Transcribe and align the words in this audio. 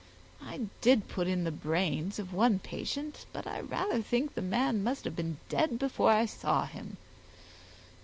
I 0.43 0.61
did 0.81 1.07
put 1.09 1.27
in 1.27 1.43
the 1.43 1.51
brains 1.51 2.17
of 2.17 2.33
one 2.33 2.57
patient, 2.57 3.27
but 3.31 3.45
I 3.45 3.59
rather 3.59 4.01
think 4.01 4.33
the 4.33 4.41
man 4.41 4.81
must 4.81 5.05
have 5.05 5.15
been 5.15 5.37
dead 5.47 5.77
before 5.77 6.09
I 6.09 6.25
saw 6.25 6.65
him. 6.65 6.97